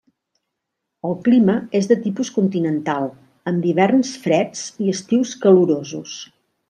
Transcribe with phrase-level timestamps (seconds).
[1.09, 3.05] El clima és de tipus continental,
[3.53, 6.17] amb hiverns freds i estius calorosos.